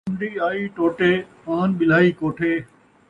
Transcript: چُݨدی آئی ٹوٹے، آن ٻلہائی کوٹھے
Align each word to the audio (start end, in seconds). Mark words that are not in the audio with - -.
چُݨدی 0.07 0.29
آئی 0.47 0.63
ٹوٹے، 0.75 1.11
آن 1.55 1.69
ٻلہائی 1.77 2.09
کوٹھے 2.19 2.53